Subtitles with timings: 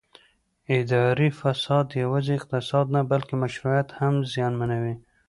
[0.79, 4.95] اداري فساد یوازې اقتصاد نه بلکې مشروعیت هم زیانمنوي